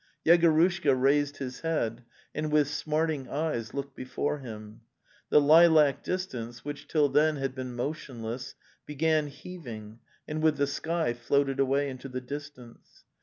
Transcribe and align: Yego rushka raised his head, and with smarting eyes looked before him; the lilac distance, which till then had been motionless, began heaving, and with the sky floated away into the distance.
Yego 0.25 0.51
rushka 0.51 0.99
raised 0.99 1.37
his 1.37 1.59
head, 1.59 2.03
and 2.33 2.51
with 2.51 2.67
smarting 2.67 3.29
eyes 3.29 3.71
looked 3.71 3.95
before 3.95 4.39
him; 4.39 4.81
the 5.29 5.39
lilac 5.39 6.03
distance, 6.03 6.65
which 6.65 6.87
till 6.87 7.07
then 7.07 7.35
had 7.35 7.53
been 7.53 7.75
motionless, 7.75 8.55
began 8.87 9.27
heaving, 9.27 9.99
and 10.27 10.41
with 10.41 10.57
the 10.57 10.65
sky 10.65 11.13
floated 11.13 11.59
away 11.59 11.87
into 11.87 12.09
the 12.09 12.19
distance. 12.19 13.03